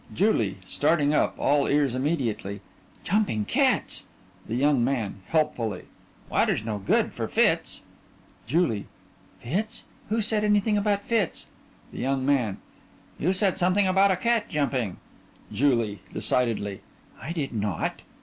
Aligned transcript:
JULIE: 0.11 0.57
(Starting 0.65 1.13
up, 1.13 1.35
all 1.37 1.67
ears 1.67 1.93
immediately) 1.93 2.61
Jumping 3.03 3.45
cats! 3.45 4.05
THE 4.47 4.55
YOUNG 4.55 4.83
MAN: 4.83 5.15
(Helpfully) 5.27 5.83
Water's 6.27 6.65
no 6.65 6.79
good 6.79 7.13
for 7.13 7.27
fits. 7.27 7.83
JULIE: 8.47 8.87
Fits! 9.41 9.85
Who 10.09 10.19
said 10.19 10.43
anything 10.43 10.75
about 10.75 11.03
fits! 11.03 11.49
THE 11.91 11.99
YOUNG 11.99 12.25
MAN: 12.25 12.57
You 13.19 13.31
said 13.31 13.59
something 13.59 13.85
about 13.85 14.09
a 14.09 14.15
cat 14.15 14.49
jumping. 14.49 14.97
JULIE: 15.53 15.99
(Decidedly) 16.11 16.81
I 17.21 17.31
did 17.31 17.53
not! 17.53 18.01